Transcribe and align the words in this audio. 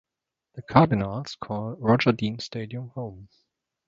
The 0.55 0.63
Cardinals 0.63 1.35
call 1.39 1.75
Roger 1.75 2.11
Dean 2.11 2.39
Stadium 2.39 2.89
home. 2.95 3.27